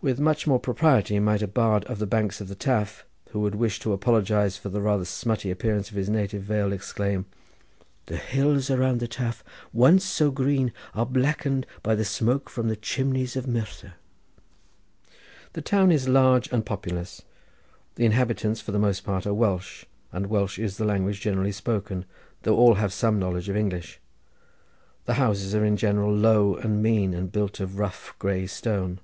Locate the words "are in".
25.56-25.76